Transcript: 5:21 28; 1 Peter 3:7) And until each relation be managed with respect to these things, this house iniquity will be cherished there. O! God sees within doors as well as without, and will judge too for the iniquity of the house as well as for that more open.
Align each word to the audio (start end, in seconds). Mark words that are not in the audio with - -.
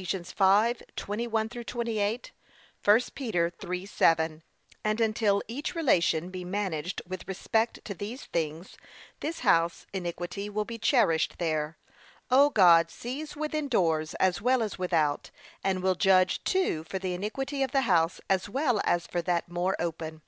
5:21 0.00 1.60
28; 1.66 2.32
1 2.82 3.00
Peter 3.14 3.50
3:7) 3.60 4.40
And 4.82 4.98
until 4.98 5.42
each 5.46 5.74
relation 5.74 6.30
be 6.30 6.42
managed 6.42 7.02
with 7.06 7.28
respect 7.28 7.84
to 7.84 7.92
these 7.92 8.24
things, 8.24 8.78
this 9.20 9.40
house 9.40 9.84
iniquity 9.92 10.48
will 10.48 10.64
be 10.64 10.78
cherished 10.78 11.34
there. 11.36 11.76
O! 12.30 12.48
God 12.48 12.90
sees 12.90 13.36
within 13.36 13.68
doors 13.68 14.14
as 14.14 14.40
well 14.40 14.62
as 14.62 14.78
without, 14.78 15.30
and 15.62 15.82
will 15.82 15.94
judge 15.94 16.42
too 16.44 16.82
for 16.84 16.98
the 16.98 17.12
iniquity 17.12 17.62
of 17.62 17.72
the 17.72 17.82
house 17.82 18.22
as 18.30 18.48
well 18.48 18.80
as 18.84 19.06
for 19.06 19.20
that 19.20 19.50
more 19.50 19.76
open. 19.78 20.22